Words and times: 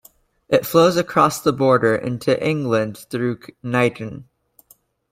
It 0.49 0.65
flows 0.65 0.97
across 0.97 1.39
the 1.41 1.53
border 1.53 1.95
into 1.95 2.43
England 2.43 2.97
through 3.11 3.39
Knighton. 3.61 4.27